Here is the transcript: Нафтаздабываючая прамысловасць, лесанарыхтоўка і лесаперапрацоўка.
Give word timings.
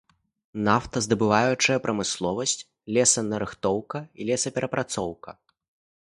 Нафтаздабываючая 0.67 1.75
прамысловасць, 1.85 2.55
лесанарыхтоўка 2.97 3.99
і 4.23 4.27
лесаперапрацоўка. 4.31 5.31